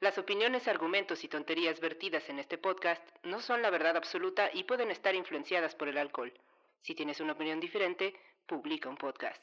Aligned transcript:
Las 0.00 0.18
opiniones, 0.18 0.68
argumentos 0.68 1.24
y 1.24 1.28
tonterías 1.28 1.80
vertidas 1.80 2.28
en 2.28 2.38
este 2.38 2.58
podcast 2.58 3.00
no 3.22 3.40
son 3.40 3.62
la 3.62 3.70
verdad 3.70 3.96
absoluta 3.96 4.48
y 4.52 4.64
pueden 4.64 4.90
estar 4.90 5.14
influenciadas 5.14 5.74
por 5.74 5.88
el 5.88 5.96
alcohol. 5.96 6.32
Si 6.82 6.94
tienes 6.94 7.20
una 7.20 7.32
opinión 7.32 7.60
diferente, 7.60 8.12
publica 8.46 8.88
un 8.88 8.96
podcast. 8.96 9.40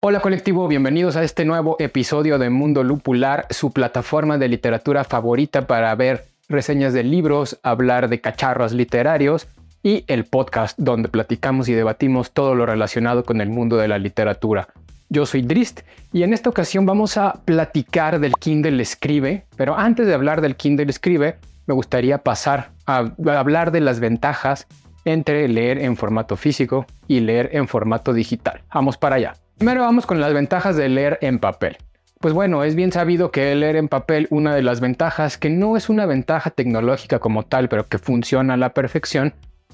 Hola 0.00 0.20
colectivo, 0.20 0.68
bienvenidos 0.68 1.16
a 1.16 1.24
este 1.24 1.44
nuevo 1.44 1.76
episodio 1.78 2.38
de 2.38 2.50
Mundo 2.50 2.84
Lupular, 2.84 3.46
su 3.50 3.72
plataforma 3.72 4.36
de 4.36 4.48
literatura 4.48 5.04
favorita 5.04 5.66
para 5.66 5.94
ver 5.94 6.26
reseñas 6.48 6.92
de 6.92 7.04
libros, 7.04 7.58
hablar 7.62 8.08
de 8.08 8.20
cacharros 8.20 8.72
literarios 8.72 9.48
y 9.82 10.04
el 10.08 10.24
podcast 10.24 10.78
donde 10.78 11.08
platicamos 11.08 11.68
y 11.68 11.72
debatimos 11.72 12.32
todo 12.32 12.54
lo 12.54 12.66
relacionado 12.66 13.24
con 13.24 13.40
el 13.40 13.48
mundo 13.48 13.76
de 13.76 13.88
la 13.88 13.98
literatura. 13.98 14.68
Yo 15.10 15.24
soy 15.24 15.40
Drist 15.40 15.80
y 16.12 16.22
en 16.22 16.34
esta 16.34 16.50
ocasión 16.50 16.84
vamos 16.84 17.16
a 17.16 17.40
platicar 17.44 18.20
del 18.20 18.34
Kindle 18.34 18.82
Escribe, 18.82 19.46
pero 19.56 19.78
antes 19.78 20.06
de 20.06 20.12
hablar 20.12 20.42
del 20.42 20.54
Kindle 20.54 20.90
Escribe, 20.90 21.36
me 21.66 21.72
gustaría 21.72 22.18
pasar 22.18 22.72
a, 22.86 23.10
hablar 23.26 23.72
de 23.72 23.80
las 23.80 24.00
ventajas 24.00 24.66
entre 25.06 25.48
leer 25.48 25.78
en 25.78 25.96
formato 25.96 26.36
físico 26.36 26.84
y 27.06 27.20
leer 27.20 27.50
en 27.52 27.68
formato 27.68 28.12
digital. 28.12 28.60
Vamos 28.74 28.98
para 28.98 29.16
allá. 29.16 29.34
Primero 29.56 29.80
vamos 29.80 30.04
con 30.04 30.20
las 30.20 30.34
ventajas 30.34 30.76
de 30.76 30.90
leer 30.90 31.18
en 31.22 31.38
papel. 31.38 31.78
Pues 32.20 32.34
bueno, 32.34 32.62
es 32.62 32.74
bien 32.74 32.92
sabido 32.92 33.30
que 33.30 33.54
leer 33.54 33.76
en 33.76 33.88
papel, 33.88 34.26
una 34.30 34.54
de 34.54 34.62
las 34.62 34.80
ventajas, 34.80 35.38
que 35.38 35.48
no 35.48 35.78
es 35.78 35.88
una 35.88 36.04
ventaja 36.04 36.50
tecnológica 36.50 37.18
como 37.18 37.44
tal, 37.44 37.70
pero 37.70 37.86
que 37.86 37.98
funciona 37.98 38.54
a 38.54 38.56
la 38.58 38.74
perfección, 38.74 39.32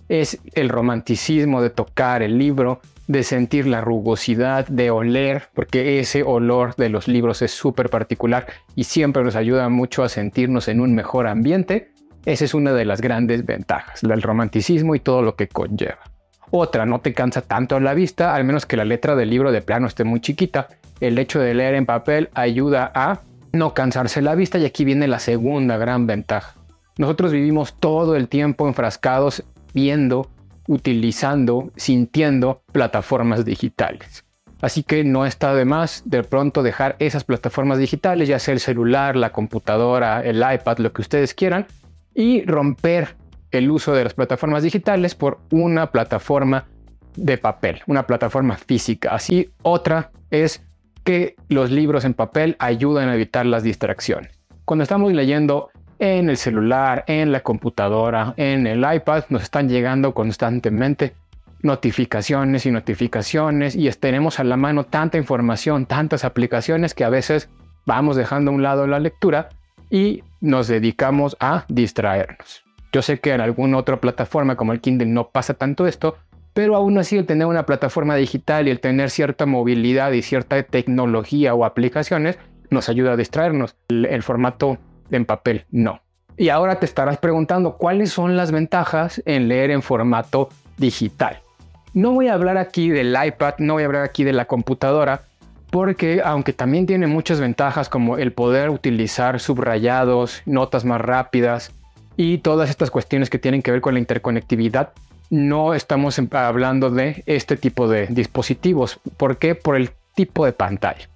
es 0.09 0.39
el 0.55 0.69
romanticismo 0.69 1.61
de 1.61 1.71
tocar 1.71 2.23
el 2.23 2.39
libro, 2.39 2.81
de 3.07 3.23
sentir 3.23 3.67
la 3.67 3.81
rugosidad, 3.81 4.67
de 4.67 4.91
oler, 4.91 5.49
porque 5.55 6.01
ese 6.01 6.23
olor 6.23 6.75
de 6.77 6.89
los 6.89 7.07
libros 7.09 7.43
es 7.43 7.51
súper 7.51 7.91
particular 7.91 8.47
y 8.75 8.85
siempre 8.85 9.23
nos 9.23 9.37
ayuda 9.37 9.69
mucho 9.69 10.03
a 10.03 10.09
sentirnos 10.09 10.69
en 10.69 10.81
un 10.81 10.95
mejor 10.95 11.27
ambiente. 11.27 11.91
Esa 12.25 12.47
es 12.47 12.55
una 12.55 12.73
de 12.73 12.87
las 12.87 13.01
grandes 13.01 13.45
ventajas, 13.45 14.03
el 14.03 14.23
romanticismo 14.23 14.95
y 14.95 15.01
todo 15.01 15.21
lo 15.21 15.37
que 15.37 15.49
conlleva. 15.49 15.99
Otra, 16.51 16.87
no 16.87 17.01
te 17.01 17.13
cansa 17.13 17.43
tanto 17.43 17.79
la 17.81 17.95
vista, 17.95 18.35
al 18.35 18.45
menos 18.45 18.65
que 18.65 18.77
la 18.77 18.85
letra 18.85 19.17
del 19.17 19.31
libro 19.31 19.53
de 19.53 19.61
plano 19.61 19.87
esté 19.87 20.05
muy 20.05 20.21
chiquita. 20.21 20.69
El 21.01 21.19
hecho 21.19 21.41
de 21.41 21.53
leer 21.53 21.75
en 21.75 21.85
papel 21.85 22.31
ayuda 22.33 22.91
a 22.95 23.21
no 23.53 23.75
cansarse 23.75 24.23
la 24.23 24.35
vista 24.35 24.59
y 24.59 24.65
aquí 24.65 24.85
viene 24.85 25.09
la 25.09 25.19
segunda 25.19 25.77
gran 25.77 26.07
ventaja. 26.07 26.55
Nosotros 26.97 27.33
vivimos 27.33 27.75
todo 27.79 28.15
el 28.15 28.29
tiempo 28.29 28.69
enfrascados 28.69 29.43
viendo 29.75 30.31
utilizando, 30.69 31.71
sintiendo 31.77 32.63
plataformas 32.73 33.45
digitales. 33.45 34.25
Así 34.61 34.83
que 34.83 35.05
no 35.05 35.27
está 35.27 35.55
de 35.55 35.65
más 35.65 36.03
de 36.07 36.23
pronto 36.23 36.63
dejar 36.63 36.97
esas 36.99 37.25
plataformas 37.25 37.79
digitales, 37.79 38.29
ya 38.29 38.39
sea 38.39 38.55
el 38.55 38.61
celular, 38.61 39.15
la 39.15 39.31
computadora, 39.31 40.25
el 40.25 40.39
iPad, 40.39 40.79
lo 40.79 40.93
que 40.93 41.03
ustedes 41.03 41.35
quieran, 41.35 41.67
y 42.15 42.45
romper 42.47 43.17
el 43.51 43.71
uso 43.71 43.93
de 43.93 44.05
las 44.05 44.15
plataformas 44.15 44.63
digitales 44.63 45.15
por 45.15 45.39
una 45.51 45.91
plataforma 45.91 46.67
de 47.17 47.39
papel, 47.39 47.83
una 47.87 48.07
plataforma 48.07 48.57
física. 48.57 49.15
Así, 49.15 49.51
otra 49.63 50.11
es 50.31 50.65
que 51.05 51.37
los 51.49 51.71
libros 51.71 52.05
en 52.05 52.15
papel 52.15 52.57
ayudan 52.59 53.09
a 53.09 53.15
evitar 53.15 53.47
las 53.47 53.63
distracciones. 53.63 54.41
Cuando 54.65 54.83
estamos 54.83 55.13
leyendo 55.13 55.69
en 55.99 56.31
el 56.31 56.37
celular, 56.37 57.05
en 57.07 57.33
la 57.33 57.41
computadora, 57.41 58.35
en 58.37 58.67
el 58.67 58.85
iPad, 58.91 59.25
nos 59.29 59.43
están 59.43 59.69
llegando 59.69 60.15
constantemente 60.15 61.15
notificaciones 61.63 62.67
y 62.67 62.71
notificaciones 62.71 63.75
y 63.75 63.89
tenemos 63.93 64.39
a 64.39 64.45
la 64.45 64.57
mano 64.57 64.85
tanta 64.85 65.17
información, 65.17 65.87
tantas 65.87 66.25
aplicaciones 66.25 66.95
que 66.95 67.05
a 67.05 67.09
veces 67.09 67.49
vamos 67.87 68.17
dejando 68.17 68.51
a 68.51 68.55
un 68.55 68.63
lado 68.63 68.87
la 68.87 69.01
lectura 69.01 69.49
y 69.91 70.23
nos 70.41 70.69
dedicamos 70.69 71.37
a 71.41 71.65
distraernos. 71.69 72.65
Yo 72.93 73.03
sé 73.03 73.19
que 73.19 73.33
en 73.33 73.41
alguna 73.41 73.79
otra 73.79 74.01
plataforma 74.01 74.57
como 74.57 74.73
el 74.73 74.81
Kindle 74.81 75.09
no 75.09 75.31
pasa 75.31 75.55
tanto 75.55 75.87
esto, 75.87 76.17
pero 76.53 76.77
aún 76.77 76.97
así 76.99 77.17
el 77.17 77.27
tener 77.27 77.47
una 77.47 77.67
plataforma 77.67 78.15
digital 78.15 78.69
y 78.69 78.71
el 78.71 78.81
tener 78.81 79.11
cierta 79.11 79.47
movilidad 79.47 80.13
y 80.13 80.23
cierta 80.23 80.63
tecnología 80.63 81.55
o 81.55 81.65
aplicaciones 81.65 82.39
nos 82.71 82.89
ayuda 82.89 83.13
a 83.13 83.17
distraernos. 83.17 83.75
El, 83.89 84.23
formato 84.23 84.79
en 85.11 85.25
papel, 85.25 85.65
no. 85.71 86.01
Y 86.37 86.49
ahora 86.49 86.81
te 86.81 86.87
estarás 86.87 87.19
preguntando 87.19 87.77
cuáles 87.77 88.11
son 88.11 88.37
las 88.37 88.51
ventajas 88.51 89.23
en 89.25 89.49
leer 89.49 89.71
en 89.71 89.83
formato 89.83 90.49
digital. 90.77 91.41
No 91.93 92.13
voy 92.13 92.29
a 92.29 92.35
hablar 92.35 92.59
aquí 92.59 92.91
del 92.91 93.17
iPad, 93.25 93.55
no 93.59 93.75
voy 93.75 93.85
a 93.85 93.87
hablar 93.87 94.03
aquí 94.03 94.25
de 94.25 94.33
la 94.33 94.47
computadora, 94.47 95.23
porque 95.71 96.23
aunque 96.25 96.53
también 96.53 96.87
tiene 96.87 97.07
muchas 97.07 97.41
ventajas 97.41 97.89
como 97.89 98.19
el 98.19 98.33
poder 98.33 98.71
utilizar 98.71 99.39
subrayados, 99.39 100.43
notas 100.45 100.85
más 100.85 101.01
rápidas 101.01 101.73
y 102.17 102.39
todas 102.39 102.69
estas 102.69 102.91
cuestiones 102.91 103.31
que 103.31 103.39
tienen 103.39 103.63
que 103.63 103.71
ver 103.71 103.81
con 103.81 103.95
la 103.95 104.01
interconectividad, 104.01 104.93
no 105.31 105.73
estamos 105.73 106.21
hablando 106.33 106.91
de 106.91 107.23
este 107.27 107.57
tipo 107.57 107.89
de 107.89 108.09
dispositivos. 108.09 108.99
¿Por 109.17 109.39
qué? 109.39 109.55
Por 109.55 109.77
el 109.77 109.91
tipo 110.15 110.45
de 110.45 110.53
pantalla 110.53 111.09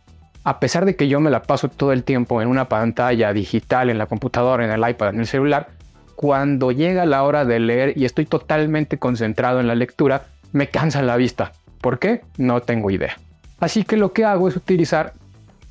a 0.45 0.61
pesar 0.61 0.85
de 0.85 0.97
que 0.97 1.09
yo 1.09 1.21
me 1.21 1.31
la 1.31 1.43
paso 1.43 1.69
todo 1.69 1.93
el 1.93 2.05
tiempo 2.05 2.41
en 2.41 2.49
una 2.49 2.69
pantalla 2.69 3.33
digital, 3.33 3.91
en 3.91 3.99
la 3.99 4.07
computadora, 4.07 4.65
en 4.65 4.71
el 4.71 4.89
iPad, 4.89 5.15
en 5.15 5.21
el 5.21 5.27
celular, 5.27 5.69
cuando 6.17 6.73
llega 6.73 7.07
la 7.07 7.23
hora 7.23 7.45
de 7.45 7.61
leer 7.61 7.97
y 7.97 8.05
estoy 8.05 8.27
totalmente 8.27 8.99
concentrado 8.99 9.61
en 9.61 9.69
la 9.69 9.75
lectura, 9.75 10.27
me 10.53 10.69
cansa 10.69 11.03
la 11.03 11.17
vista. 11.17 11.53
¿Por 11.81 11.99
qué? 11.99 12.23
No 12.39 12.61
tengo 12.61 12.91
idea. 12.91 13.17
Así 13.61 13.85
que 13.85 13.97
lo 13.97 14.13
que 14.13 14.25
hago 14.25 14.49
es 14.49 14.57
utilizar 14.57 15.13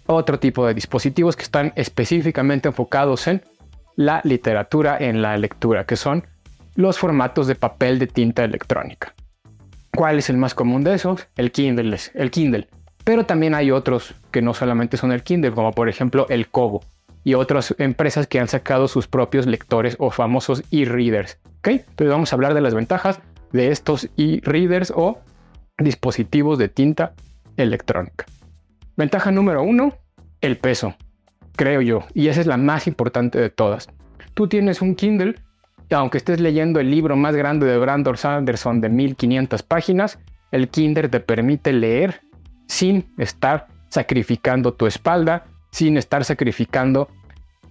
otro 0.06 0.40
tipo 0.40 0.66
de 0.66 0.74
dispositivos 0.74 1.36
que 1.36 1.44
están 1.44 1.74
específicamente 1.76 2.70
enfocados 2.70 3.28
en 3.28 3.42
la 3.98 4.22
literatura 4.24 4.98
en 5.00 5.22
la 5.22 5.38
lectura, 5.38 5.86
que 5.86 5.96
son 5.96 6.24
los 6.76 7.00
formatos 7.00 7.48
de 7.48 7.56
papel 7.56 8.00
de 8.00 8.08
tinta 8.08 8.44
electrónica. 8.44 9.14
¿Cuál 9.94 10.20
es 10.20 10.30
el 10.30 10.38
más 10.38 10.54
común 10.54 10.84
de 10.84 10.94
esos? 10.94 11.28
El 11.36 11.52
Kindle. 11.52 11.98
El 12.14 12.32
Kindle. 12.32 12.70
Pero 13.08 13.26
también 13.26 13.56
hay 13.56 13.72
otros 13.72 14.16
que 14.32 14.42
no 14.42 14.54
solamente 14.54 14.98
son 14.98 15.14
el 15.14 15.24
Kindle, 15.24 15.54
como 15.54 15.72
por 15.72 15.88
ejemplo 15.88 16.26
el 16.28 16.50
Kobo 16.50 16.84
y 17.24 17.36
otras 17.36 17.74
empresas 17.78 18.28
que 18.28 18.38
han 18.38 18.50
sacado 18.50 18.90
sus 18.90 19.08
propios 19.08 19.46
lectores 19.46 19.96
o 19.98 20.12
famosos 20.12 20.62
e-readers. 20.72 21.40
¿ok? 21.60 21.68
Entonces 21.70 22.10
vamos 22.10 22.34
a 22.34 22.36
hablar 22.36 22.54
de 22.54 22.60
las 22.60 22.76
ventajas 22.76 23.22
de 23.54 23.72
estos 23.72 24.10
e-readers 24.18 24.92
o 24.94 25.22
dispositivos 25.78 26.58
de 26.58 26.68
tinta 26.68 27.14
electrónica. 27.56 28.26
Ventaja 28.98 29.32
número 29.32 29.64
uno, 29.64 29.94
el 30.42 30.58
peso, 30.58 30.94
creo 31.56 31.80
yo, 31.80 32.04
y 32.14 32.28
esa 32.28 32.42
es 32.42 32.48
la 32.48 32.58
más 32.58 32.88
importante 32.88 33.40
de 33.40 33.50
todas. 33.50 33.88
Tú 34.34 34.50
tienes 34.50 34.82
un 34.82 34.96
Kindle, 34.96 35.36
y 35.90 35.94
aunque 35.94 36.18
estés 36.18 36.42
leyendo 36.42 36.82
el 36.82 36.92
libro 36.92 37.16
más 37.16 37.38
grande 37.38 37.68
de 37.68 37.78
Brandon 37.78 38.18
Sanderson 38.18 38.82
de 38.82 38.90
1500 38.90 39.64
páginas, 39.64 40.20
el 40.52 40.68
Kindle 40.68 41.08
te 41.08 41.22
permite 41.22 41.72
leer 41.72 42.27
sin 42.68 43.14
estar 43.18 43.68
sacrificando 43.90 44.74
tu 44.74 44.86
espalda, 44.86 45.46
sin 45.72 45.98
estar 45.98 46.24
sacrificando, 46.24 47.10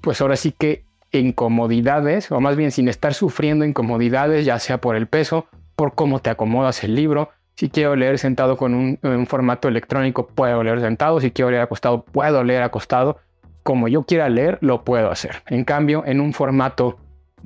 pues 0.00 0.20
ahora 0.20 0.36
sí 0.36 0.52
que 0.52 0.84
incomodidades, 1.12 2.30
o 2.32 2.40
más 2.40 2.56
bien 2.56 2.70
sin 2.70 2.88
estar 2.88 3.14
sufriendo 3.14 3.64
incomodidades, 3.64 4.44
ya 4.44 4.58
sea 4.58 4.80
por 4.80 4.96
el 4.96 5.06
peso, 5.06 5.46
por 5.76 5.94
cómo 5.94 6.20
te 6.20 6.30
acomodas 6.30 6.82
el 6.84 6.94
libro. 6.94 7.30
Si 7.54 7.70
quiero 7.70 7.96
leer 7.96 8.18
sentado 8.18 8.56
con 8.56 8.74
un, 8.74 9.26
formato 9.26 9.68
electrónico, 9.68 10.26
puedo 10.26 10.62
leer 10.62 10.80
sentado. 10.80 11.20
Si 11.20 11.30
quiero 11.30 11.50
leer 11.50 11.62
acostado, 11.62 12.04
puedo 12.04 12.44
leer 12.44 12.62
acostado. 12.62 13.18
Como 13.62 13.88
yo 13.88 14.02
quiera 14.02 14.28
leer, 14.28 14.58
lo 14.60 14.84
puedo 14.84 15.10
hacer. 15.10 15.42
En 15.46 15.64
cambio, 15.64 16.02
en 16.06 16.20
un 16.20 16.34
formato 16.34 16.98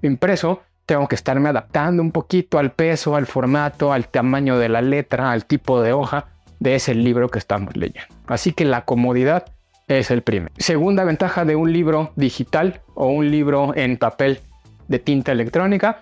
impreso, 0.02 0.62
tengo 0.84 1.06
que 1.06 1.14
estarme 1.14 1.48
adaptando 1.48 2.02
un 2.02 2.10
poquito 2.10 2.58
al 2.58 2.72
peso, 2.72 3.14
al 3.14 3.26
formato, 3.26 3.92
al 3.92 4.08
tamaño 4.08 4.58
de 4.58 4.68
la 4.68 4.82
letra, 4.82 5.30
al 5.30 5.44
tipo 5.44 5.80
de 5.80 5.92
hoja 5.92 6.26
de 6.60 6.76
ese 6.76 6.94
libro 6.94 7.28
que 7.28 7.38
estamos 7.38 7.76
leyendo. 7.76 8.14
Así 8.26 8.52
que 8.52 8.64
la 8.64 8.84
comodidad 8.84 9.46
es 9.88 10.10
el 10.10 10.22
primer. 10.22 10.52
Segunda 10.58 11.04
ventaja 11.04 11.44
de 11.44 11.56
un 11.56 11.72
libro 11.72 12.12
digital 12.14 12.80
o 12.94 13.08
un 13.08 13.30
libro 13.30 13.74
en 13.74 13.96
papel 13.96 14.40
de 14.86 15.00
tinta 15.00 15.32
electrónica 15.32 15.98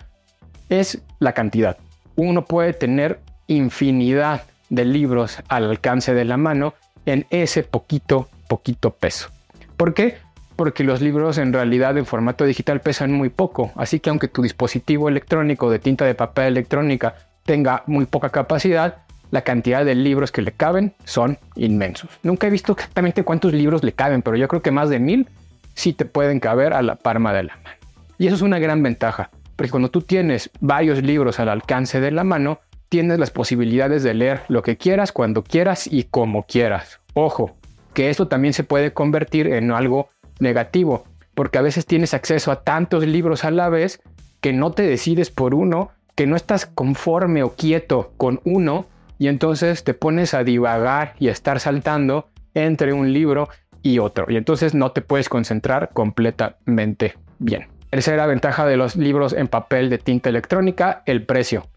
es 0.69 1.01
la 1.19 1.33
cantidad. 1.33 1.77
Uno 2.15 2.45
puede 2.45 2.73
tener 2.73 3.19
infinidad 3.47 4.43
de 4.69 4.85
libros 4.85 5.39
al 5.47 5.69
alcance 5.69 6.13
de 6.13 6.25
la 6.25 6.37
mano 6.37 6.75
en 7.05 7.25
ese 7.31 7.63
poquito, 7.63 8.29
poquito 8.47 8.91
peso. 8.91 9.29
¿Por 9.75 9.93
qué? 9.93 10.17
porque 10.59 10.83
los 10.83 10.99
libros 10.99 11.37
en 11.37 11.53
realidad 11.53 11.97
en 11.97 12.05
formato 12.05 12.43
digital 12.43 12.81
pesan 12.81 13.13
muy 13.13 13.29
poco, 13.29 13.71
así 13.75 14.01
que 14.01 14.09
aunque 14.09 14.27
tu 14.27 14.41
dispositivo 14.41 15.07
electrónico 15.07 15.71
de 15.71 15.79
tinta 15.79 16.03
de 16.03 16.15
papel 16.15 16.47
electrónica 16.47 17.15
tenga 17.45 17.83
muy 17.87 18.05
poca 18.05 18.29
capacidad, 18.29 19.03
la 19.31 19.41
cantidad 19.41 19.85
de 19.85 19.95
libros 19.95 20.31
que 20.31 20.41
le 20.41 20.51
caben 20.51 20.93
son 21.03 21.37
inmensos. 21.55 22.09
Nunca 22.23 22.47
he 22.47 22.49
visto 22.49 22.73
exactamente 22.73 23.23
cuántos 23.23 23.53
libros 23.53 23.83
le 23.83 23.93
caben, 23.93 24.21
pero 24.21 24.37
yo 24.37 24.47
creo 24.47 24.61
que 24.61 24.71
más 24.71 24.89
de 24.89 24.99
mil 24.99 25.27
sí 25.73 25.93
te 25.93 26.05
pueden 26.05 26.39
caber 26.39 26.73
a 26.73 26.81
la 26.81 26.95
palma 26.95 27.33
de 27.33 27.43
la 27.43 27.55
mano. 27.57 27.77
Y 28.17 28.27
eso 28.27 28.35
es 28.35 28.41
una 28.41 28.59
gran 28.59 28.83
ventaja, 28.83 29.29
porque 29.55 29.71
cuando 29.71 29.89
tú 29.89 30.01
tienes 30.01 30.49
varios 30.59 31.01
libros 31.03 31.39
al 31.39 31.49
alcance 31.49 32.01
de 32.01 32.11
la 32.11 32.23
mano, 32.23 32.59
tienes 32.89 33.19
las 33.19 33.31
posibilidades 33.31 34.03
de 34.03 34.13
leer 34.13 34.41
lo 34.47 34.63
que 34.63 34.77
quieras, 34.77 35.11
cuando 35.11 35.43
quieras 35.43 35.87
y 35.87 36.03
como 36.05 36.43
quieras. 36.43 36.99
Ojo, 37.13 37.55
que 37.93 38.09
esto 38.09 38.27
también 38.27 38.53
se 38.53 38.63
puede 38.63 38.93
convertir 38.93 39.47
en 39.47 39.71
algo 39.71 40.09
negativo, 40.39 41.05
porque 41.35 41.59
a 41.59 41.61
veces 41.61 41.85
tienes 41.85 42.13
acceso 42.13 42.51
a 42.51 42.63
tantos 42.63 43.05
libros 43.05 43.45
a 43.45 43.51
la 43.51 43.69
vez 43.69 44.01
que 44.41 44.53
no 44.53 44.71
te 44.71 44.83
decides 44.83 45.29
por 45.29 45.53
uno, 45.53 45.91
que 46.15 46.27
no 46.27 46.35
estás 46.35 46.65
conforme 46.65 47.43
o 47.43 47.55
quieto 47.55 48.11
con 48.17 48.41
uno 48.43 48.87
y 49.19 49.27
entonces 49.27 49.83
te 49.83 49.93
pones 49.93 50.33
a 50.33 50.43
divagar 50.43 51.13
y 51.19 51.27
a 51.27 51.31
estar 51.31 51.59
saltando 51.59 52.29
entre 52.55 52.93
un 52.93 53.13
libro 53.13 53.49
y 53.83 53.99
otro. 53.99 54.25
Y 54.29 54.37
entonces 54.37 54.73
no 54.73 54.91
te 54.91 55.01
puedes 55.01 55.29
concentrar 55.29 55.89
completamente 55.93 57.15
bien. 57.37 57.67
Tercera 57.89 58.25
ventaja 58.25 58.65
de 58.65 58.77
los 58.77 58.95
libros 58.95 59.33
en 59.33 59.47
papel 59.47 59.89
de 59.89 59.97
tinta 59.97 60.29
electrónica, 60.29 61.03
el 61.05 61.25
precio. 61.25 61.67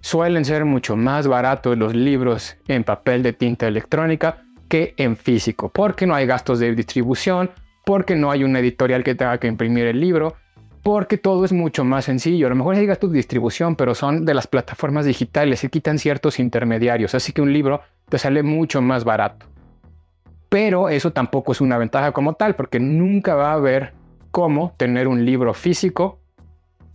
Suelen 0.00 0.44
ser 0.44 0.64
mucho 0.64 0.96
más 0.96 1.26
baratos 1.26 1.76
los 1.76 1.94
libros 1.94 2.56
en 2.68 2.84
papel 2.84 3.22
de 3.22 3.32
tinta 3.32 3.66
electrónica 3.66 4.42
que 4.68 4.94
en 4.96 5.16
físico, 5.16 5.70
porque 5.70 6.06
no 6.06 6.14
hay 6.14 6.26
gastos 6.26 6.58
de 6.58 6.74
distribución, 6.74 7.50
porque 7.84 8.14
no 8.14 8.30
hay 8.30 8.44
una 8.44 8.60
editorial 8.60 9.02
que 9.02 9.14
tenga 9.14 9.38
que 9.38 9.46
imprimir 9.46 9.86
el 9.86 10.00
libro, 10.00 10.36
porque 10.84 11.16
todo 11.16 11.46
es 11.46 11.52
mucho 11.52 11.82
más 11.82 12.04
sencillo. 12.04 12.46
A 12.46 12.50
lo 12.50 12.56
mejor 12.56 12.76
gastos 12.84 13.10
de 13.10 13.16
distribución, 13.16 13.74
pero 13.74 13.94
son 13.94 14.26
de 14.26 14.34
las 14.34 14.46
plataformas 14.46 15.06
digitales, 15.06 15.60
se 15.60 15.70
quitan 15.70 15.98
ciertos 15.98 16.38
intermediarios, 16.38 17.14
así 17.14 17.32
que 17.32 17.40
un 17.40 17.52
libro 17.52 17.80
te 18.10 18.18
sale 18.18 18.42
mucho 18.42 18.82
más 18.82 19.02
barato. 19.02 19.46
Pero 20.50 20.90
eso 20.90 21.10
tampoco 21.10 21.52
es 21.52 21.62
una 21.62 21.78
ventaja 21.78 22.12
como 22.12 22.34
tal, 22.34 22.54
porque 22.54 22.80
nunca 22.80 23.34
va 23.34 23.52
a 23.52 23.54
haber 23.54 23.94
cómo 24.30 24.74
tener 24.76 25.08
un 25.08 25.24
libro 25.24 25.54
físico 25.54 26.20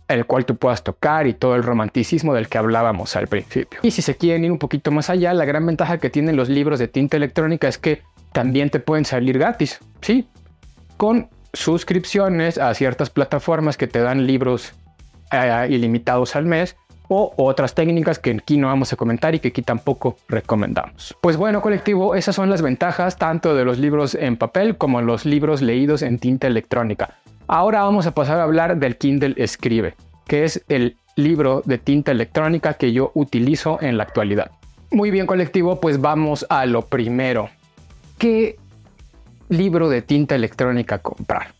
el 0.06 0.24
cual 0.24 0.44
tú 0.44 0.56
puedas 0.56 0.82
tocar 0.82 1.26
y 1.26 1.34
todo 1.34 1.56
el 1.56 1.62
romanticismo 1.62 2.32
del 2.34 2.48
que 2.48 2.58
hablábamos 2.58 3.16
al 3.16 3.26
principio. 3.26 3.80
Y 3.82 3.90
si 3.90 4.02
se 4.02 4.16
quieren 4.16 4.44
ir 4.44 4.52
un 4.52 4.58
poquito 4.58 4.90
más 4.90 5.10
allá, 5.10 5.34
la 5.34 5.44
gran 5.44 5.66
ventaja 5.66 5.98
que 5.98 6.10
tienen 6.10 6.36
los 6.36 6.48
libros 6.48 6.78
de 6.78 6.88
tinta 6.88 7.16
electrónica 7.16 7.68
es 7.68 7.78
que 7.78 8.02
también 8.32 8.70
te 8.70 8.80
pueden 8.80 9.04
salir 9.04 9.38
gratis, 9.38 9.80
¿sí? 10.00 10.28
Con 10.96 11.28
suscripciones 11.52 12.58
a 12.58 12.72
ciertas 12.74 13.10
plataformas 13.10 13.76
que 13.76 13.86
te 13.86 14.00
dan 14.00 14.26
libros 14.26 14.72
eh, 15.32 15.66
ilimitados 15.70 16.36
al 16.36 16.46
mes 16.46 16.76
o 17.08 17.32
otras 17.36 17.74
técnicas 17.74 18.20
que 18.20 18.30
aquí 18.30 18.56
no 18.56 18.68
vamos 18.68 18.92
a 18.92 18.96
comentar 18.96 19.34
y 19.34 19.40
que 19.40 19.48
aquí 19.48 19.62
tampoco 19.62 20.16
recomendamos. 20.28 21.16
Pues 21.20 21.36
bueno, 21.36 21.60
colectivo, 21.60 22.14
esas 22.14 22.36
son 22.36 22.50
las 22.50 22.62
ventajas 22.62 23.16
tanto 23.16 23.54
de 23.54 23.64
los 23.64 23.78
libros 23.78 24.14
en 24.14 24.36
papel 24.36 24.76
como 24.76 25.02
los 25.02 25.24
libros 25.24 25.60
leídos 25.60 26.02
en 26.02 26.20
tinta 26.20 26.46
electrónica. 26.46 27.16
Ahora 27.48 27.82
vamos 27.82 28.06
a 28.06 28.14
pasar 28.14 28.38
a 28.38 28.44
hablar 28.44 28.76
del 28.78 28.96
Kindle 28.96 29.34
Escribe, 29.36 29.96
que 30.28 30.44
es 30.44 30.64
el 30.68 30.96
libro 31.16 31.62
de 31.64 31.78
tinta 31.78 32.12
electrónica 32.12 32.74
que 32.74 32.92
yo 32.92 33.10
utilizo 33.14 33.78
en 33.80 33.96
la 33.96 34.04
actualidad. 34.04 34.52
Muy 34.92 35.10
bien, 35.10 35.26
colectivo, 35.26 35.80
pues 35.80 36.00
vamos 36.00 36.46
a 36.48 36.64
lo 36.66 36.82
primero. 36.82 37.50
¿Qué 38.18 38.56
libro 39.50 39.90
de 39.90 40.00
tinta 40.00 40.34
electrónica 40.34 40.98
comprar. 40.98 41.52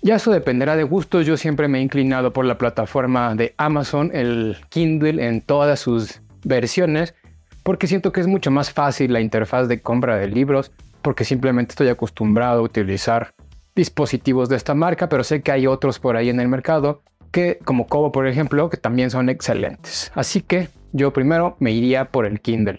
Ya 0.00 0.16
eso 0.16 0.32
dependerá 0.32 0.74
de 0.74 0.82
gustos, 0.82 1.26
yo 1.26 1.36
siempre 1.36 1.68
me 1.68 1.78
he 1.78 1.82
inclinado 1.82 2.32
por 2.32 2.44
la 2.44 2.58
plataforma 2.58 3.36
de 3.36 3.54
Amazon, 3.56 4.10
el 4.12 4.56
Kindle 4.68 5.24
en 5.24 5.40
todas 5.42 5.78
sus 5.78 6.20
versiones, 6.42 7.14
porque 7.62 7.86
siento 7.86 8.10
que 8.10 8.20
es 8.20 8.26
mucho 8.26 8.50
más 8.50 8.72
fácil 8.72 9.12
la 9.12 9.20
interfaz 9.20 9.68
de 9.68 9.80
compra 9.80 10.16
de 10.16 10.26
libros, 10.26 10.72
porque 11.02 11.24
simplemente 11.24 11.72
estoy 11.72 11.88
acostumbrado 11.88 12.58
a 12.58 12.62
utilizar 12.62 13.32
dispositivos 13.76 14.48
de 14.48 14.56
esta 14.56 14.74
marca, 14.74 15.08
pero 15.08 15.22
sé 15.22 15.42
que 15.42 15.52
hay 15.52 15.68
otros 15.68 16.00
por 16.00 16.16
ahí 16.16 16.30
en 16.30 16.40
el 16.40 16.48
mercado 16.48 17.02
que, 17.30 17.58
como 17.64 17.86
Kobo 17.86 18.10
por 18.10 18.26
ejemplo, 18.26 18.68
que 18.70 18.76
también 18.76 19.10
son 19.10 19.28
excelentes. 19.28 20.10
Así 20.14 20.40
que 20.40 20.68
yo 20.92 21.12
primero 21.12 21.56
me 21.60 21.70
iría 21.70 22.06
por 22.06 22.26
el 22.26 22.40
Kindle. 22.40 22.78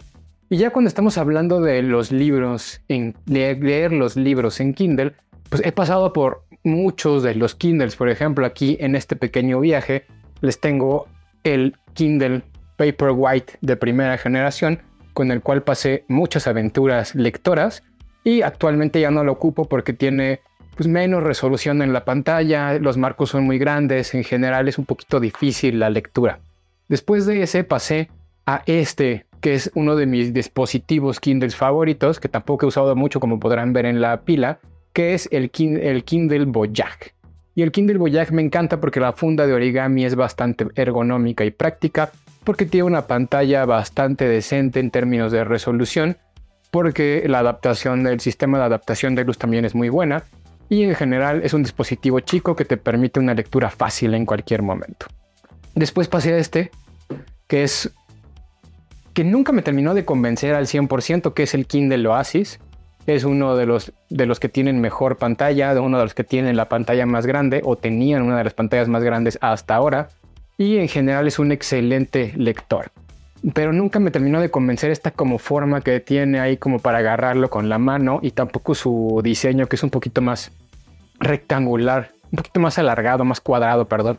Y 0.53 0.57
ya 0.57 0.69
cuando 0.69 0.87
estamos 0.87 1.17
hablando 1.17 1.61
de 1.61 1.81
los 1.81 2.11
libros, 2.11 2.79
en 2.87 3.15
leer, 3.25 3.91
los 3.91 4.15
libros 4.15 4.59
en 4.59 4.75
Kindle, 4.75 5.15
pues 5.49 5.63
he 5.65 5.71
pasado 5.71 6.13
por 6.13 6.43
muchos 6.63 7.23
de 7.23 7.33
los 7.33 7.55
Kindles. 7.55 7.95
Por 7.95 8.07
ejemplo, 8.07 8.45
aquí 8.45 8.77
en 8.79 8.95
este 8.95 9.15
pequeño 9.15 9.59
viaje 9.61 10.05
les 10.41 10.59
tengo 10.59 11.07
el 11.43 11.75
Kindle 11.95 12.43
Paperwhite 12.77 13.53
de 13.61 13.75
primera 13.77 14.15
generación, 14.19 14.79
con 15.15 15.31
el 15.31 15.41
cual 15.41 15.63
pasé 15.63 16.05
muchas 16.07 16.45
aventuras 16.45 17.15
lectoras 17.15 17.81
y 18.23 18.43
actualmente 18.43 19.01
ya 19.01 19.09
no 19.09 19.23
lo 19.23 19.31
ocupo 19.31 19.67
porque 19.67 19.93
tiene 19.93 20.41
pues, 20.77 20.87
menos 20.87 21.23
resolución 21.23 21.81
en 21.81 21.93
la 21.93 22.05
pantalla, 22.05 22.77
los 22.77 22.97
marcos 22.97 23.31
son 23.31 23.43
muy 23.43 23.57
grandes, 23.57 24.13
en 24.13 24.23
general 24.23 24.67
es 24.67 24.77
un 24.77 24.85
poquito 24.85 25.19
difícil 25.19 25.79
la 25.79 25.89
lectura. 25.89 26.37
Después 26.89 27.25
de 27.25 27.41
ese 27.41 27.63
pasé 27.63 28.11
a 28.45 28.61
este 28.67 29.25
que 29.43 29.55
es 29.55 29.69
uno 29.75 29.97
de 29.97 30.05
mis 30.05 30.33
dispositivos 30.33 31.19
Kindles 31.19 31.57
favoritos, 31.57 32.21
que 32.21 32.29
tampoco 32.29 32.65
he 32.65 32.69
usado 32.69 32.95
mucho 32.95 33.19
como 33.19 33.41
podrán 33.41 33.73
ver 33.73 33.85
en 33.85 33.99
la 33.99 34.21
pila, 34.21 34.59
que 34.93 35.13
es 35.13 35.27
el, 35.33 35.51
el 35.81 36.05
Kindle 36.05 36.45
Boyac. 36.45 37.13
Y 37.53 37.61
el 37.61 37.73
Kindle 37.73 37.97
Boyac 37.97 38.31
me 38.31 38.41
encanta 38.41 38.79
porque 38.79 39.01
la 39.01 39.11
funda 39.11 39.45
de 39.45 39.51
origami 39.51 40.05
es 40.05 40.15
bastante 40.15 40.67
ergonómica 40.75 41.43
y 41.43 41.51
práctica, 41.51 42.09
porque 42.45 42.65
tiene 42.65 42.85
una 42.85 43.05
pantalla 43.05 43.65
bastante 43.65 44.29
decente 44.29 44.79
en 44.79 44.91
términos 44.91 45.33
de 45.33 45.43
resolución, 45.43 46.15
porque 46.71 47.25
la 47.27 47.39
adaptación 47.39 48.05
del 48.05 48.21
sistema 48.21 48.59
de 48.59 48.63
adaptación 48.63 49.13
de 49.13 49.25
luz 49.25 49.37
también 49.37 49.65
es 49.65 49.75
muy 49.75 49.89
buena, 49.89 50.23
y 50.69 50.83
en 50.83 50.95
general 50.95 51.41
es 51.43 51.53
un 51.53 51.63
dispositivo 51.63 52.21
chico 52.21 52.55
que 52.55 52.63
te 52.63 52.77
permite 52.77 53.19
una 53.19 53.33
lectura 53.33 53.69
fácil 53.69 54.13
en 54.13 54.25
cualquier 54.25 54.61
momento. 54.61 55.07
Después 55.75 56.07
pasé 56.07 56.33
a 56.33 56.37
este, 56.37 56.71
que 57.45 57.63
es 57.63 57.93
que 59.13 59.23
nunca 59.23 59.51
me 59.51 59.61
terminó 59.61 59.93
de 59.93 60.05
convencer 60.05 60.55
al 60.55 60.65
100%, 60.65 61.33
que 61.33 61.43
es 61.43 61.53
el 61.53 61.67
Kindle 61.67 62.07
Oasis. 62.07 62.59
Es 63.05 63.25
uno 63.25 63.55
de 63.55 63.65
los, 63.65 63.91
de 64.09 64.25
los 64.25 64.39
que 64.39 64.49
tienen 64.49 64.79
mejor 64.79 65.17
pantalla, 65.17 65.73
de 65.73 65.79
uno 65.79 65.97
de 65.97 66.03
los 66.05 66.13
que 66.13 66.23
tienen 66.23 66.55
la 66.55 66.69
pantalla 66.69 67.05
más 67.05 67.25
grande 67.25 67.61
o 67.63 67.75
tenían 67.75 68.23
una 68.23 68.37
de 68.37 68.45
las 68.45 68.53
pantallas 68.53 68.87
más 68.87 69.03
grandes 69.03 69.37
hasta 69.41 69.75
ahora. 69.75 70.09
Y 70.57 70.77
en 70.77 70.87
general 70.87 71.27
es 71.27 71.37
un 71.37 71.51
excelente 71.51 72.33
lector. 72.37 72.91
Pero 73.53 73.73
nunca 73.73 73.99
me 73.99 74.09
terminó 74.09 74.39
de 74.39 74.49
convencer 74.49 74.89
esta 74.89 75.11
como 75.11 75.37
forma 75.37 75.81
que 75.81 75.99
tiene 75.99 76.39
ahí 76.39 76.55
como 76.55 76.79
para 76.79 76.99
agarrarlo 76.99 77.49
con 77.49 77.67
la 77.67 77.77
mano 77.77 78.19
y 78.21 78.31
tampoco 78.31 78.73
su 78.73 79.19
diseño 79.21 79.67
que 79.67 79.75
es 79.75 79.83
un 79.83 79.89
poquito 79.89 80.21
más 80.21 80.51
rectangular, 81.19 82.11
un 82.31 82.37
poquito 82.37 82.61
más 82.61 82.79
alargado, 82.79 83.25
más 83.25 83.41
cuadrado, 83.41 83.85
perdón. 83.85 84.17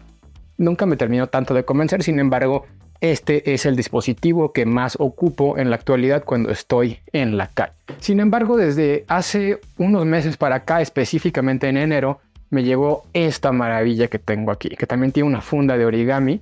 Nunca 0.58 0.84
me 0.84 0.98
terminó 0.98 1.26
tanto 1.28 1.54
de 1.54 1.64
convencer, 1.64 2.02
sin 2.02 2.20
embargo, 2.20 2.66
este 3.12 3.52
es 3.52 3.66
el 3.66 3.76
dispositivo 3.76 4.52
que 4.52 4.64
más 4.64 4.96
ocupo 4.98 5.58
en 5.58 5.68
la 5.68 5.76
actualidad 5.76 6.24
cuando 6.24 6.50
estoy 6.50 7.00
en 7.12 7.36
la 7.36 7.48
calle. 7.48 7.74
Sin 7.98 8.18
embargo, 8.18 8.56
desde 8.56 9.04
hace 9.08 9.60
unos 9.76 10.06
meses 10.06 10.38
para 10.38 10.56
acá, 10.56 10.80
específicamente 10.80 11.68
en 11.68 11.76
enero, 11.76 12.20
me 12.48 12.64
llegó 12.64 13.02
esta 13.12 13.52
maravilla 13.52 14.08
que 14.08 14.18
tengo 14.18 14.50
aquí, 14.50 14.70
que 14.70 14.86
también 14.86 15.12
tiene 15.12 15.28
una 15.28 15.42
funda 15.42 15.76
de 15.76 15.84
origami, 15.84 16.40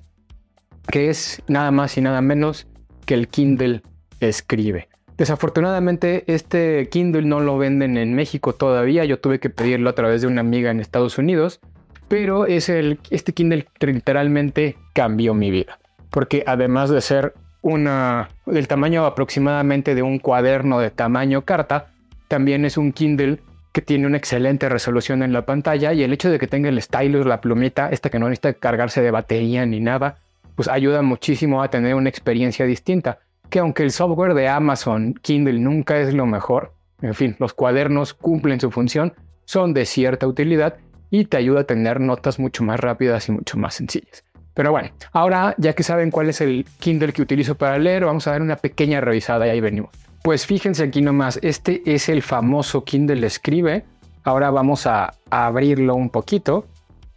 que 0.88 1.10
es 1.10 1.42
nada 1.48 1.72
más 1.72 1.98
y 1.98 2.00
nada 2.00 2.20
menos 2.20 2.68
que 3.06 3.14
el 3.14 3.26
Kindle 3.26 3.82
Escribe. 4.20 4.88
Desafortunadamente 5.16 6.22
este 6.28 6.88
Kindle 6.90 7.22
no 7.22 7.40
lo 7.40 7.58
venden 7.58 7.96
en 7.96 8.14
México 8.14 8.52
todavía, 8.52 9.04
yo 9.04 9.18
tuve 9.18 9.40
que 9.40 9.50
pedirlo 9.50 9.90
a 9.90 9.94
través 9.94 10.22
de 10.22 10.28
una 10.28 10.42
amiga 10.42 10.70
en 10.70 10.78
Estados 10.78 11.18
Unidos, 11.18 11.58
pero 12.06 12.46
es 12.46 12.68
el, 12.68 13.00
este 13.10 13.32
Kindle 13.32 13.66
literalmente 13.80 14.76
cambió 14.92 15.34
mi 15.34 15.50
vida 15.50 15.78
porque 16.12 16.44
además 16.46 16.90
de 16.90 17.00
ser 17.00 17.34
una, 17.62 18.28
del 18.46 18.68
tamaño 18.68 19.06
aproximadamente 19.06 19.94
de 19.94 20.02
un 20.02 20.18
cuaderno 20.18 20.78
de 20.78 20.90
tamaño 20.90 21.42
carta, 21.42 21.88
también 22.28 22.64
es 22.64 22.76
un 22.76 22.92
Kindle 22.92 23.40
que 23.72 23.80
tiene 23.80 24.06
una 24.06 24.18
excelente 24.18 24.68
resolución 24.68 25.22
en 25.22 25.32
la 25.32 25.46
pantalla 25.46 25.94
y 25.94 26.02
el 26.02 26.12
hecho 26.12 26.30
de 26.30 26.38
que 26.38 26.46
tenga 26.46 26.68
el 26.68 26.80
stylus, 26.80 27.24
la 27.24 27.40
plumita, 27.40 27.88
esta 27.88 28.10
que 28.10 28.18
no 28.18 28.28
necesita 28.28 28.52
cargarse 28.52 29.00
de 29.00 29.10
batería 29.10 29.64
ni 29.64 29.80
nada, 29.80 30.18
pues 30.54 30.68
ayuda 30.68 31.00
muchísimo 31.00 31.62
a 31.62 31.70
tener 31.70 31.94
una 31.94 32.10
experiencia 32.10 32.66
distinta. 32.66 33.20
Que 33.48 33.60
aunque 33.60 33.82
el 33.82 33.90
software 33.90 34.34
de 34.34 34.48
Amazon 34.48 35.14
Kindle 35.22 35.60
nunca 35.60 35.98
es 35.98 36.12
lo 36.12 36.26
mejor, 36.26 36.74
en 37.00 37.14
fin, 37.14 37.36
los 37.38 37.54
cuadernos 37.54 38.12
cumplen 38.12 38.60
su 38.60 38.70
función, 38.70 39.14
son 39.46 39.72
de 39.72 39.86
cierta 39.86 40.26
utilidad 40.26 40.76
y 41.10 41.24
te 41.24 41.38
ayuda 41.38 41.62
a 41.62 41.64
tener 41.64 42.00
notas 42.00 42.38
mucho 42.38 42.64
más 42.64 42.80
rápidas 42.80 43.28
y 43.28 43.32
mucho 43.32 43.56
más 43.56 43.74
sencillas. 43.74 44.24
Pero 44.54 44.70
bueno, 44.70 44.90
ahora 45.12 45.54
ya 45.58 45.72
que 45.72 45.82
saben 45.82 46.10
cuál 46.10 46.28
es 46.28 46.40
el 46.40 46.66
Kindle 46.78 47.12
que 47.12 47.22
utilizo 47.22 47.54
para 47.54 47.78
leer, 47.78 48.04
vamos 48.04 48.26
a 48.26 48.32
dar 48.32 48.42
una 48.42 48.56
pequeña 48.56 49.00
revisada 49.00 49.46
y 49.46 49.50
ahí 49.50 49.60
venimos. 49.60 49.90
Pues 50.22 50.46
fíjense 50.46 50.84
aquí 50.84 51.02
nomás, 51.02 51.38
este 51.42 51.82
es 51.84 52.08
el 52.08 52.22
famoso 52.22 52.84
Kindle 52.84 53.26
Escribe, 53.26 53.84
Ahora 54.24 54.50
vamos 54.50 54.86
a 54.86 55.14
abrirlo 55.30 55.96
un 55.96 56.08
poquito 56.08 56.66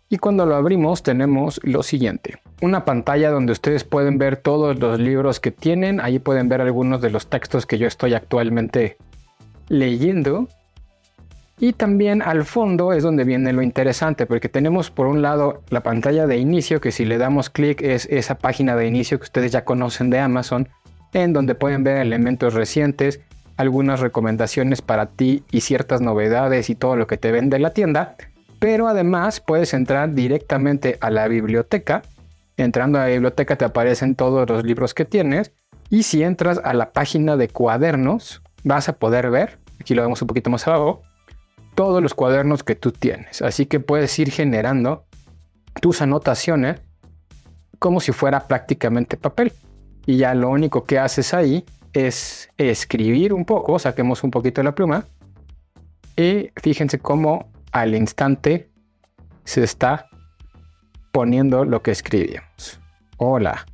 y 0.10 0.18
cuando 0.18 0.46
lo 0.46 0.56
abrimos 0.56 1.04
tenemos 1.04 1.60
lo 1.64 1.84
siguiente. 1.84 2.40
Una 2.62 2.84
pantalla 2.84 3.30
donde 3.30 3.52
ustedes 3.52 3.84
pueden 3.84 4.18
ver 4.18 4.38
todos 4.38 4.80
los 4.80 5.00
libros 5.00 5.40
que 5.40 5.52
tienen. 5.52 6.00
Ahí 6.00 6.18
pueden 6.20 6.50
ver 6.50 6.62
algunos 6.62 7.02
de 7.02 7.12
los 7.12 7.28
textos 7.28 7.66
que 7.66 7.78
yo 7.78 7.88
estoy 7.88 8.16
actualmente 8.16 8.98
leyendo. 9.68 10.48
Y 11.58 11.74
también 11.74 12.22
al 12.22 12.44
fondo 12.44 12.92
es 12.92 13.04
donde 13.04 13.24
viene 13.24 13.54
lo 13.54 13.62
interesante, 13.62 14.26
porque 14.26 14.50
tenemos 14.50 14.92
por 14.92 15.08
un 15.08 15.22
lado 15.22 15.64
la 15.70 15.84
pantalla 15.84 16.28
de 16.28 16.38
inicio, 16.38 16.82
que 16.82 16.92
si 16.92 17.06
le 17.06 17.18
damos 17.18 17.50
clic 17.50 17.82
es 17.82 18.08
esa 18.08 18.36
página 18.36 18.76
de 18.76 18.88
inicio 18.88 19.18
que 19.20 19.24
ustedes 19.24 19.54
ya 19.54 19.64
conocen 19.64 20.10
de 20.10 20.20
Amazon, 20.20 20.68
en 21.14 21.32
donde 21.32 21.56
pueden 21.56 21.86
ver 21.86 21.98
elementos 21.98 22.54
recientes, 22.54 23.22
algunas 23.56 24.02
recomendaciones 24.02 24.82
para 24.82 25.06
ti 25.06 25.44
y 25.50 25.62
ciertas 25.62 26.02
novedades 26.02 26.70
y 26.70 26.76
todo 26.76 26.98
lo 26.98 27.08
que 27.08 27.16
te 27.16 27.32
vende 27.32 27.58
la 27.58 27.70
tienda. 27.70 28.18
Pero 28.60 28.90
además 28.90 29.40
puedes 29.40 29.74
entrar 29.74 30.14
directamente 30.14 30.98
a 31.00 31.10
la 31.10 31.30
biblioteca. 31.30 32.02
Entrando 32.58 33.00
a 33.00 33.04
la 33.04 33.08
biblioteca 33.08 33.56
te 33.56 33.64
aparecen 33.64 34.16
todos 34.16 34.50
los 34.50 34.66
libros 34.66 34.94
que 34.94 35.06
tienes. 35.06 35.54
Y 35.90 36.04
si 36.04 36.22
entras 36.22 36.60
a 36.64 36.74
la 36.74 36.92
página 36.92 37.38
de 37.38 37.48
cuadernos, 37.48 38.42
vas 38.64 38.90
a 38.90 38.94
poder 38.94 39.30
ver, 39.30 39.58
aquí 39.80 39.94
lo 39.94 40.02
vemos 40.02 40.22
un 40.22 40.28
poquito 40.28 40.50
más 40.50 40.68
abajo, 40.68 41.04
todos 41.76 42.02
los 42.02 42.14
cuadernos 42.14 42.64
que 42.64 42.76
tú 42.76 42.92
tienes. 42.92 43.42
Así 43.42 43.66
que 43.66 43.80
puedes 43.80 44.18
ir 44.18 44.32
generando 44.32 45.06
tus 45.82 46.02
anotaciones 46.02 46.82
como 47.80 48.00
si 48.00 48.12
fuera 48.12 48.48
prácticamente 48.48 49.18
papel. 49.18 49.54
Y 50.06 50.18
ya 50.18 50.34
lo 50.34 50.50
único 50.50 50.86
que 50.86 51.00
haces 51.00 51.34
ahí 51.34 51.66
es 51.94 52.50
escribir 52.58 53.34
un 53.34 53.46
poco, 53.46 53.78
saquemos 53.80 54.24
un 54.24 54.32
poquito 54.32 54.64
la 54.64 54.74
pluma. 54.74 55.06
Y 56.16 56.50
fíjense 56.56 57.00
cómo 57.00 57.52
al 57.72 57.96
instante 57.96 58.70
se 59.44 59.64
está 59.64 60.08
poniendo 61.12 61.66
lo 61.66 61.82
que 61.82 61.92
escribíamos. 61.92 62.80
Hola. 63.18 63.66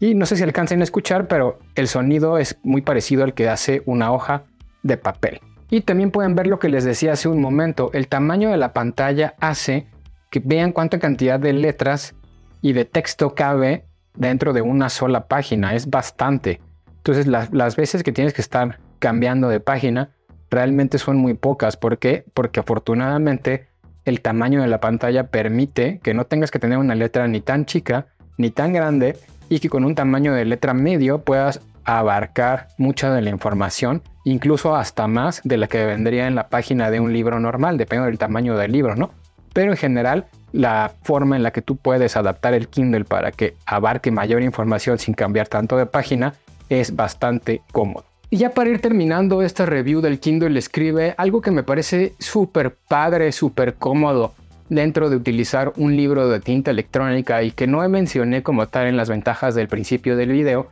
Y 0.00 0.14
no 0.14 0.26
sé 0.26 0.36
si 0.36 0.42
alcancen 0.42 0.80
a 0.80 0.84
escuchar, 0.84 1.26
pero 1.26 1.58
el 1.74 1.88
sonido 1.88 2.38
es 2.38 2.58
muy 2.62 2.82
parecido 2.82 3.24
al 3.24 3.34
que 3.34 3.48
hace 3.48 3.82
una 3.86 4.12
hoja 4.12 4.44
de 4.82 4.96
papel. 4.96 5.40
Y 5.70 5.82
también 5.82 6.10
pueden 6.10 6.34
ver 6.34 6.46
lo 6.46 6.58
que 6.58 6.68
les 6.68 6.84
decía 6.84 7.12
hace 7.12 7.28
un 7.28 7.40
momento. 7.40 7.90
El 7.92 8.08
tamaño 8.08 8.50
de 8.50 8.56
la 8.56 8.72
pantalla 8.72 9.34
hace 9.40 9.86
que 10.30 10.40
vean 10.44 10.72
cuánta 10.72 10.98
cantidad 10.98 11.38
de 11.38 11.52
letras 11.52 12.14
y 12.62 12.72
de 12.72 12.84
texto 12.84 13.34
cabe 13.34 13.84
dentro 14.14 14.52
de 14.52 14.62
una 14.62 14.88
sola 14.88 15.26
página. 15.26 15.74
Es 15.74 15.90
bastante. 15.90 16.60
Entonces 16.98 17.26
las, 17.26 17.76
veces 17.76 18.02
que 18.02 18.12
tienes 18.12 18.32
que 18.32 18.42
estar 18.42 18.78
cambiando 18.98 19.48
de 19.48 19.60
página 19.60 20.10
realmente 20.50 20.98
son 20.98 21.18
muy 21.18 21.34
pocas. 21.34 21.76
¿Por 21.76 21.98
qué? 21.98 22.24
Porque 22.34 22.60
afortunadamente 22.60 23.68
el 24.04 24.22
tamaño 24.22 24.62
de 24.62 24.68
la 24.68 24.80
pantalla 24.80 25.28
permite 25.28 26.00
que 26.02 26.14
no 26.14 26.24
tengas 26.24 26.50
que 26.50 26.58
tener 26.58 26.78
una 26.78 26.94
letra 26.94 27.28
ni 27.28 27.40
tan 27.40 27.66
chica 27.66 28.06
ni 28.38 28.50
tan 28.50 28.72
grande 28.72 29.16
y 29.48 29.60
que 29.60 29.68
con 29.68 29.84
un 29.84 29.94
tamaño 29.94 30.32
de 30.32 30.44
letra 30.44 30.72
medio 30.72 31.18
puedas 31.18 31.60
abarcar 31.88 32.68
mucha 32.76 33.10
de 33.14 33.22
la 33.22 33.30
información, 33.30 34.02
incluso 34.24 34.76
hasta 34.76 35.08
más 35.08 35.40
de 35.42 35.56
la 35.56 35.68
que 35.68 35.86
vendría 35.86 36.26
en 36.26 36.34
la 36.34 36.48
página 36.48 36.90
de 36.90 37.00
un 37.00 37.14
libro 37.14 37.40
normal, 37.40 37.78
depende 37.78 38.04
del 38.04 38.18
tamaño 38.18 38.58
del 38.58 38.72
libro, 38.72 38.94
¿no? 38.94 39.10
Pero 39.54 39.70
en 39.70 39.78
general, 39.78 40.26
la 40.52 40.92
forma 41.02 41.34
en 41.36 41.42
la 41.42 41.50
que 41.50 41.62
tú 41.62 41.76
puedes 41.76 42.14
adaptar 42.18 42.52
el 42.52 42.68
Kindle 42.68 43.06
para 43.06 43.32
que 43.32 43.56
abarque 43.64 44.10
mayor 44.10 44.42
información 44.42 44.98
sin 44.98 45.14
cambiar 45.14 45.48
tanto 45.48 45.78
de 45.78 45.86
página 45.86 46.34
es 46.68 46.94
bastante 46.94 47.62
cómodo. 47.72 48.04
Y 48.28 48.36
ya 48.36 48.50
para 48.50 48.68
ir 48.68 48.82
terminando 48.82 49.40
esta 49.40 49.64
review 49.64 50.02
del 50.02 50.20
Kindle 50.20 50.58
escribe 50.58 51.14
algo 51.16 51.40
que 51.40 51.50
me 51.50 51.62
parece 51.62 52.12
súper 52.18 52.76
padre, 52.76 53.32
súper 53.32 53.76
cómodo 53.76 54.34
dentro 54.68 55.08
de 55.08 55.16
utilizar 55.16 55.72
un 55.78 55.96
libro 55.96 56.28
de 56.28 56.40
tinta 56.40 56.70
electrónica 56.70 57.42
y 57.42 57.50
que 57.52 57.66
no 57.66 57.88
mencioné 57.88 58.42
como 58.42 58.66
tal 58.66 58.88
en 58.88 58.98
las 58.98 59.08
ventajas 59.08 59.54
del 59.54 59.68
principio 59.68 60.18
del 60.18 60.32
video, 60.32 60.68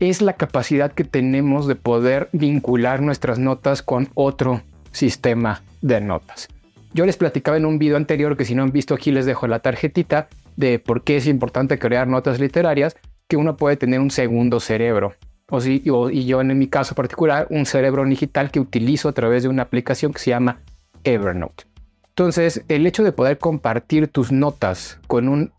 es 0.00 0.22
la 0.22 0.32
capacidad 0.32 0.92
que 0.92 1.04
tenemos 1.04 1.66
de 1.66 1.76
poder 1.76 2.30
vincular 2.32 3.02
nuestras 3.02 3.38
notas 3.38 3.82
con 3.82 4.08
otro 4.14 4.62
sistema 4.92 5.62
de 5.82 6.00
notas. 6.00 6.48
Yo 6.92 7.06
les 7.06 7.18
platicaba 7.18 7.58
en 7.58 7.66
un 7.66 7.78
video 7.78 7.96
anterior 7.96 8.36
que 8.36 8.46
si 8.46 8.54
no 8.54 8.62
han 8.62 8.72
visto 8.72 8.94
aquí 8.94 9.12
les 9.12 9.26
dejo 9.26 9.46
la 9.46 9.60
tarjetita 9.60 10.28
de 10.56 10.78
por 10.78 11.04
qué 11.04 11.16
es 11.16 11.26
importante 11.26 11.78
crear 11.78 12.08
notas 12.08 12.40
literarias, 12.40 12.96
que 13.28 13.36
uno 13.36 13.56
puede 13.56 13.76
tener 13.76 14.00
un 14.00 14.10
segundo 14.10 14.58
cerebro. 14.58 15.14
O 15.48 15.60
si, 15.60 15.82
y 15.84 16.24
yo 16.26 16.40
en 16.40 16.58
mi 16.58 16.66
caso 16.66 16.94
particular, 16.94 17.46
un 17.50 17.66
cerebro 17.66 18.04
digital 18.04 18.50
que 18.50 18.60
utilizo 18.60 19.08
a 19.08 19.12
través 19.12 19.42
de 19.42 19.48
una 19.48 19.62
aplicación 19.62 20.12
que 20.12 20.18
se 20.18 20.30
llama 20.30 20.60
Evernote. 21.04 21.64
Entonces, 22.08 22.64
el 22.68 22.86
hecho 22.86 23.04
de 23.04 23.12
poder 23.12 23.38
compartir 23.38 24.08
tus 24.08 24.32
notas 24.32 24.98
con 25.06 25.28
un, 25.28 25.52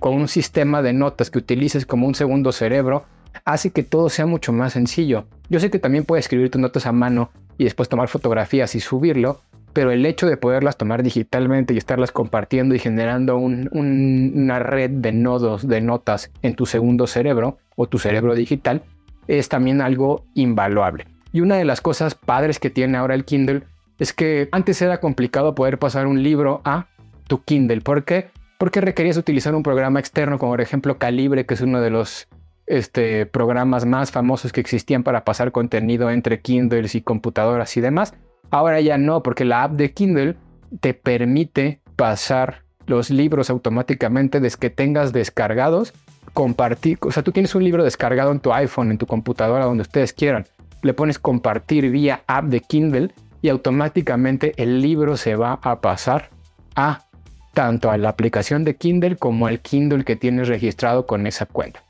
con 0.00 0.14
un 0.14 0.28
sistema 0.28 0.82
de 0.82 0.92
notas 0.92 1.30
que 1.30 1.38
utilices 1.38 1.86
como 1.86 2.06
un 2.06 2.14
segundo 2.14 2.52
cerebro 2.52 3.04
hace 3.44 3.70
que 3.70 3.82
todo 3.82 4.08
sea 4.08 4.26
mucho 4.26 4.52
más 4.52 4.72
sencillo. 4.72 5.26
Yo 5.48 5.60
sé 5.60 5.70
que 5.70 5.78
también 5.78 6.04
puedes 6.04 6.24
escribir 6.24 6.50
tus 6.50 6.60
notas 6.60 6.86
a 6.86 6.92
mano 6.92 7.30
y 7.58 7.64
después 7.64 7.88
tomar 7.88 8.08
fotografías 8.08 8.74
y 8.74 8.80
subirlo, 8.80 9.40
pero 9.72 9.90
el 9.90 10.06
hecho 10.06 10.26
de 10.26 10.36
poderlas 10.36 10.76
tomar 10.76 11.02
digitalmente 11.02 11.74
y 11.74 11.78
estarlas 11.78 12.12
compartiendo 12.12 12.74
y 12.74 12.78
generando 12.78 13.36
una 13.36 14.58
red 14.58 14.90
de 14.90 15.12
nodos 15.12 15.68
de 15.68 15.80
notas 15.80 16.30
en 16.42 16.54
tu 16.54 16.66
segundo 16.66 17.06
cerebro 17.06 17.58
o 17.76 17.86
tu 17.86 17.98
cerebro 17.98 18.34
digital 18.34 18.82
es 19.28 19.48
también 19.48 19.80
algo 19.80 20.24
invaluable. 20.34 21.06
Y 21.32 21.40
una 21.40 21.56
de 21.56 21.64
las 21.64 21.80
cosas 21.80 22.14
padres 22.14 22.58
que 22.58 22.70
tiene 22.70 22.96
ahora 22.96 23.14
el 23.14 23.24
Kindle 23.24 23.64
es 23.98 24.12
que 24.12 24.48
antes 24.52 24.80
era 24.80 25.00
complicado 25.00 25.54
poder 25.54 25.78
pasar 25.78 26.06
un 26.06 26.22
libro 26.22 26.60
a 26.64 26.86
tu 27.26 27.42
Kindle. 27.42 27.80
¿Por 27.80 28.04
qué? 28.04 28.30
Porque 28.58 28.80
requerías 28.80 29.16
utilizar 29.16 29.54
un 29.54 29.62
programa 29.62 30.00
externo 30.00 30.38
como 30.38 30.52
por 30.52 30.60
ejemplo 30.60 30.98
Calibre, 30.98 31.44
que 31.44 31.54
es 31.54 31.60
uno 31.60 31.80
de 31.80 31.90
los 31.90 32.28
este, 32.66 33.26
programas 33.26 33.86
más 33.86 34.10
famosos 34.10 34.52
que 34.52 34.60
existían 34.60 35.02
para 35.02 35.24
pasar 35.24 35.52
contenido 35.52 36.10
entre 36.10 36.40
Kindles 36.40 36.94
y 36.94 37.02
computadoras 37.02 37.76
y 37.76 37.80
demás. 37.80 38.14
Ahora 38.50 38.80
ya 38.80 38.98
no, 38.98 39.22
porque 39.22 39.44
la 39.44 39.64
app 39.64 39.72
de 39.72 39.92
Kindle 39.92 40.36
te 40.80 40.94
permite 40.94 41.80
pasar 41.96 42.62
los 42.86 43.10
libros 43.10 43.50
automáticamente 43.50 44.40
desde 44.40 44.58
que 44.58 44.70
tengas 44.70 45.12
descargados, 45.12 45.92
compartir, 46.32 46.98
o 47.00 47.10
sea, 47.10 47.22
tú 47.22 47.32
tienes 47.32 47.54
un 47.54 47.64
libro 47.64 47.82
descargado 47.82 48.30
en 48.30 48.40
tu 48.40 48.52
iPhone, 48.52 48.90
en 48.90 48.98
tu 48.98 49.06
computadora, 49.06 49.64
donde 49.64 49.82
ustedes 49.82 50.12
quieran, 50.12 50.46
le 50.82 50.94
pones 50.94 51.18
compartir 51.18 51.90
vía 51.90 52.22
app 52.26 52.44
de 52.44 52.60
Kindle 52.60 53.10
y 53.42 53.48
automáticamente 53.48 54.52
el 54.56 54.80
libro 54.80 55.16
se 55.16 55.34
va 55.34 55.58
a 55.62 55.80
pasar 55.80 56.30
a 56.74 57.06
tanto 57.54 57.90
a 57.90 57.96
la 57.96 58.10
aplicación 58.10 58.64
de 58.64 58.76
Kindle 58.76 59.16
como 59.16 59.46
al 59.46 59.60
Kindle 59.60 60.04
que 60.04 60.14
tienes 60.14 60.48
registrado 60.48 61.06
con 61.06 61.26
esa 61.26 61.46
cuenta. 61.46 61.85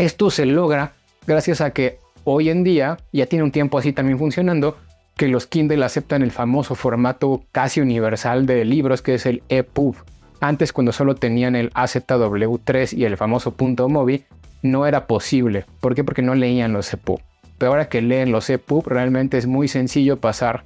Esto 0.00 0.30
se 0.30 0.46
logra 0.46 0.94
gracias 1.26 1.60
a 1.60 1.72
que 1.72 1.98
hoy 2.24 2.48
en 2.48 2.64
día, 2.64 2.96
ya 3.12 3.26
tiene 3.26 3.42
un 3.42 3.50
tiempo 3.52 3.76
así 3.76 3.92
también 3.92 4.18
funcionando, 4.18 4.78
que 5.14 5.28
los 5.28 5.46
Kindle 5.46 5.84
aceptan 5.84 6.22
el 6.22 6.30
famoso 6.30 6.74
formato 6.74 7.42
casi 7.52 7.82
universal 7.82 8.46
de 8.46 8.64
libros 8.64 9.02
que 9.02 9.12
es 9.12 9.26
el 9.26 9.42
EPUB. 9.50 9.96
Antes 10.40 10.72
cuando 10.72 10.92
solo 10.92 11.16
tenían 11.16 11.54
el 11.54 11.70
AZW3 11.74 12.96
y 12.96 13.04
el 13.04 13.18
famoso 13.18 13.50
punto 13.50 13.90
.mobi 13.90 14.24
no 14.62 14.86
era 14.86 15.06
posible. 15.06 15.66
¿Por 15.80 15.94
qué? 15.94 16.02
Porque 16.02 16.22
no 16.22 16.34
leían 16.34 16.72
los 16.72 16.90
EPUB. 16.94 17.20
Pero 17.58 17.72
ahora 17.72 17.90
que 17.90 18.00
leen 18.00 18.32
los 18.32 18.48
EPUB 18.48 18.86
realmente 18.86 19.36
es 19.36 19.46
muy 19.46 19.68
sencillo 19.68 20.18
pasar 20.18 20.64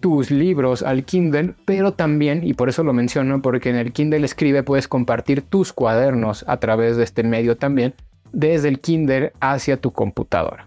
tus 0.00 0.32
libros 0.32 0.82
al 0.82 1.04
Kindle, 1.04 1.54
pero 1.66 1.92
también, 1.92 2.44
y 2.44 2.54
por 2.54 2.68
eso 2.68 2.82
lo 2.82 2.92
menciono, 2.92 3.42
porque 3.42 3.70
en 3.70 3.76
el 3.76 3.92
Kindle 3.92 4.24
Escribe 4.24 4.64
puedes 4.64 4.88
compartir 4.88 5.42
tus 5.42 5.72
cuadernos 5.72 6.44
a 6.48 6.56
través 6.56 6.96
de 6.96 7.04
este 7.04 7.22
medio 7.22 7.56
también, 7.56 7.94
desde 8.32 8.68
el 8.68 8.80
Kindle 8.80 9.32
hacia 9.40 9.76
tu 9.76 9.92
computadora. 9.92 10.66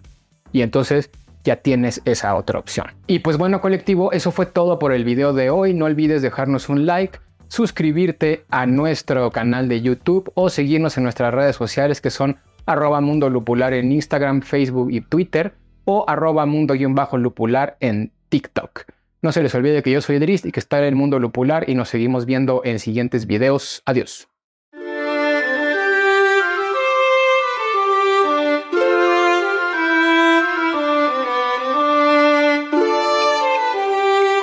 Y 0.51 0.61
entonces 0.61 1.09
ya 1.43 1.57
tienes 1.57 2.01
esa 2.05 2.35
otra 2.35 2.59
opción. 2.59 2.87
Y 3.07 3.19
pues 3.19 3.37
bueno 3.37 3.61
colectivo, 3.61 4.11
eso 4.11 4.31
fue 4.31 4.45
todo 4.45 4.79
por 4.79 4.93
el 4.93 5.03
video 5.03 5.33
de 5.33 5.49
hoy. 5.49 5.73
No 5.73 5.85
olvides 5.85 6.21
dejarnos 6.21 6.69
un 6.69 6.85
like, 6.85 7.19
suscribirte 7.47 8.45
a 8.49 8.65
nuestro 8.65 9.31
canal 9.31 9.69
de 9.69 9.81
YouTube 9.81 10.31
o 10.33 10.49
seguirnos 10.49 10.97
en 10.97 11.03
nuestras 11.03 11.33
redes 11.33 11.55
sociales 11.55 12.01
que 12.01 12.09
son 12.09 12.37
arroba 12.65 12.99
mundo 13.01 13.29
lupular 13.29 13.73
en 13.73 13.91
Instagram, 13.91 14.41
Facebook 14.41 14.91
y 14.91 15.01
Twitter 15.01 15.53
o 15.85 16.03
arroba 16.07 16.45
mundo-lupular 16.45 17.77
en 17.79 18.11
TikTok. 18.29 18.85
No 19.21 19.31
se 19.31 19.43
les 19.43 19.55
olvide 19.55 19.83
que 19.83 19.91
yo 19.91 20.01
soy 20.01 20.19
Drizzt 20.19 20.45
y 20.45 20.51
que 20.51 20.59
está 20.59 20.79
en 20.79 20.85
el 20.85 20.95
mundo 20.95 21.19
lupular 21.19 21.69
y 21.69 21.75
nos 21.75 21.89
seguimos 21.89 22.25
viendo 22.25 22.61
en 22.63 22.79
siguientes 22.79 23.27
videos. 23.27 23.81
Adiós. 23.85 24.27